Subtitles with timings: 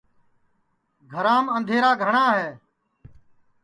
[1.11, 2.49] گھرام اںٚدھیرا گھٹؔا ہے